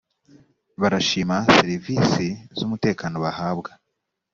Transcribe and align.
barashima 0.81 1.35
serivisi 1.57 2.25
z’umutekano 2.57 3.15
bahabwa 3.23 3.71